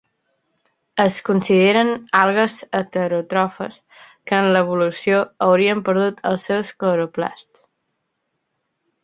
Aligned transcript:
Es 1.01 1.17
consideren 1.27 1.91
algues 2.19 2.55
heteròtrofes 2.79 3.75
que 4.31 4.39
en 4.45 4.49
l'evolució, 4.57 5.21
haurien 5.49 5.85
perdut 5.91 6.25
els 6.33 6.49
seus 6.51 6.75
cloroplasts. 6.83 7.71